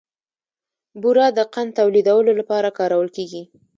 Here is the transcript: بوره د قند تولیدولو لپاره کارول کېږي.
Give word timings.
بوره 1.01 1.25
د 1.37 1.39
قند 1.53 1.71
تولیدولو 1.79 2.31
لپاره 2.39 2.75
کارول 2.77 3.09
کېږي. 3.17 3.43